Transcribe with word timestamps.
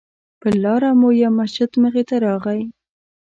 پر 0.39 0.53
لاره 0.63 0.89
مو 0.99 1.09
یو 1.21 1.31
مسجد 1.39 1.71
مخې 1.83 2.03
ته 2.09 2.15
راغی. 2.25 2.61